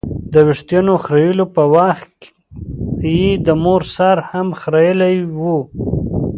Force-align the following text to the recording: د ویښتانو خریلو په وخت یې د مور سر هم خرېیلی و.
د 0.33 0.35
ویښتانو 0.47 0.93
خریلو 1.05 1.45
په 1.55 1.63
وخت 1.75 2.13
یې 3.15 3.23
د 3.45 3.47
مور 3.63 3.81
سر 3.95 4.17
هم 4.29 4.47
خرېیلی 4.61 5.15
و. 5.39 5.41